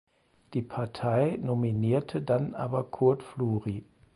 Die 0.55 0.63
Partei 0.63 1.37
nominierte 1.43 2.23
dann 2.23 2.55
aber 2.55 2.85
Kurt 2.89 3.21
Fluri. 3.21 3.85